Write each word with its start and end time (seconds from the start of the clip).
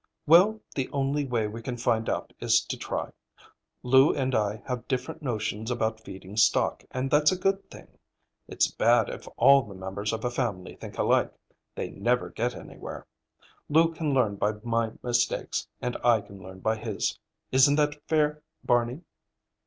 "Well, 0.25 0.61
the 0.73 0.89
only 0.89 1.25
way 1.25 1.45
we 1.47 1.61
can 1.61 1.77
find 1.77 2.09
out 2.09 2.33
is 2.39 2.65
to 2.65 2.75
try. 2.75 3.11
Lou 3.83 4.15
and 4.15 4.33
I 4.33 4.63
have 4.65 4.87
different 4.87 5.21
notions 5.21 5.69
about 5.69 5.99
feeding 5.99 6.37
stock, 6.37 6.83
and 6.89 7.11
that's 7.11 7.31
a 7.31 7.37
good 7.37 7.69
thing. 7.69 7.99
It's 8.47 8.67
bad 8.71 9.09
if 9.09 9.27
all 9.37 9.61
the 9.61 9.75
members 9.75 10.11
of 10.11 10.25
a 10.25 10.31
family 10.31 10.73
think 10.73 10.97
alike. 10.97 11.31
They 11.75 11.91
never 11.91 12.31
get 12.31 12.55
anywhere. 12.55 13.05
Lou 13.69 13.93
can 13.93 14.11
learn 14.11 14.37
by 14.37 14.53
my 14.63 14.93
mistakes 15.03 15.67
and 15.83 15.95
I 16.03 16.21
can 16.21 16.41
learn 16.41 16.61
by 16.61 16.77
his. 16.77 17.19
Isn't 17.51 17.75
that 17.75 18.01
fair, 18.07 18.41
Barney?" 18.63 19.01